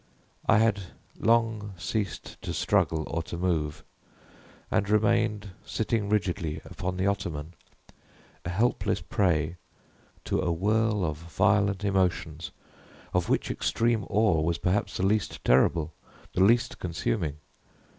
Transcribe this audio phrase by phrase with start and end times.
[0.47, 0.81] I had
[1.19, 3.83] long ceased to struggle or to move,
[4.71, 7.53] and remained sitting rigidly upon the ottoman,
[8.43, 9.57] a helpless prey
[10.25, 12.49] to a whirl of violent emotions,
[13.13, 15.93] of which extreme awe was perhaps the least terrible,
[16.33, 17.37] the least consuming.